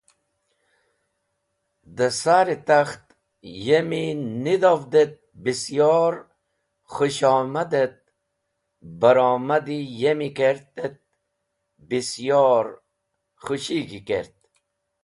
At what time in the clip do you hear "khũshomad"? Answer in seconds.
6.93-7.71